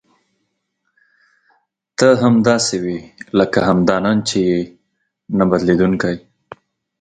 ته 1.97 2.07
همداسې 2.23 2.75
وې 2.83 2.97
لکه 3.37 3.59
همدا 3.67 3.97
نن 4.05 4.17
چې 4.29 4.37
یې 4.49 4.59
نه 5.37 5.45
بدلېدونکې. 5.49 6.13